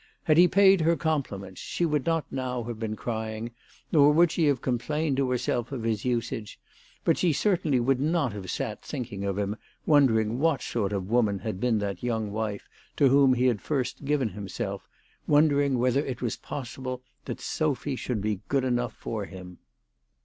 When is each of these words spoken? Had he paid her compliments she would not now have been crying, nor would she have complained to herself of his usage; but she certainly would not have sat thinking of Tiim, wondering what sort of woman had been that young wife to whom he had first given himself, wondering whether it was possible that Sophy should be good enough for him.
Had 0.23 0.39
he 0.39 0.47
paid 0.47 0.81
her 0.81 0.95
compliments 0.97 1.61
she 1.61 1.85
would 1.85 2.07
not 2.07 2.25
now 2.31 2.63
have 2.63 2.79
been 2.79 2.95
crying, 2.95 3.51
nor 3.91 4.11
would 4.11 4.31
she 4.31 4.45
have 4.45 4.59
complained 4.59 5.15
to 5.17 5.29
herself 5.29 5.71
of 5.71 5.83
his 5.83 6.03
usage; 6.05 6.57
but 7.05 7.19
she 7.19 7.31
certainly 7.31 7.79
would 7.79 7.99
not 7.99 8.33
have 8.33 8.49
sat 8.49 8.81
thinking 8.81 9.23
of 9.23 9.35
Tiim, 9.35 9.57
wondering 9.85 10.39
what 10.39 10.63
sort 10.63 10.91
of 10.91 11.11
woman 11.11 11.37
had 11.37 11.59
been 11.59 11.77
that 11.77 12.01
young 12.01 12.31
wife 12.31 12.67
to 12.97 13.09
whom 13.09 13.35
he 13.35 13.45
had 13.45 13.61
first 13.61 14.03
given 14.03 14.29
himself, 14.29 14.87
wondering 15.27 15.77
whether 15.77 16.03
it 16.03 16.19
was 16.19 16.35
possible 16.35 17.03
that 17.25 17.39
Sophy 17.39 17.95
should 17.95 18.21
be 18.23 18.41
good 18.49 18.63
enough 18.63 18.93
for 18.95 19.25
him. 19.25 19.59